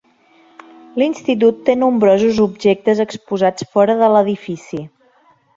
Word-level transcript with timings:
L'institut 1.01 1.59
té 1.67 1.75
nombrosos 1.83 2.41
objectes 2.47 3.05
exposats 3.07 3.71
fora 3.77 4.01
de 4.03 4.11
l'edifici. 4.15 4.83